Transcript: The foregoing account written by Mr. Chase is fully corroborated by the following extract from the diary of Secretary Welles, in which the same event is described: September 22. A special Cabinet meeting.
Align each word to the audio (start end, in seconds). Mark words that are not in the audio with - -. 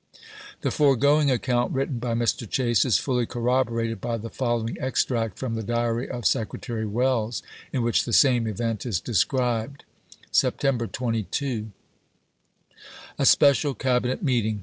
The 0.61 0.71
foregoing 0.71 1.29
account 1.29 1.73
written 1.73 1.99
by 1.99 2.15
Mr. 2.15 2.49
Chase 2.49 2.85
is 2.85 2.97
fully 2.97 3.27
corroborated 3.27 4.01
by 4.01 4.17
the 4.17 4.31
following 4.31 4.75
extract 4.79 5.37
from 5.37 5.53
the 5.53 5.61
diary 5.61 6.09
of 6.09 6.25
Secretary 6.25 6.87
Welles, 6.87 7.43
in 7.71 7.83
which 7.83 8.03
the 8.05 8.11
same 8.11 8.47
event 8.47 8.83
is 8.83 8.99
described: 8.99 9.83
September 10.31 10.87
22. 10.87 11.71
A 13.19 13.25
special 13.27 13.75
Cabinet 13.75 14.23
meeting. 14.23 14.59